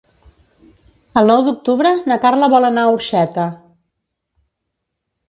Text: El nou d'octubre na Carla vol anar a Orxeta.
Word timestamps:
El 1.21 1.27
nou 1.31 1.43
d'octubre 1.47 1.91
na 2.11 2.17
Carla 2.23 2.49
vol 2.53 2.65
anar 2.71 2.87
a 2.87 2.95
Orxeta. 2.97 3.47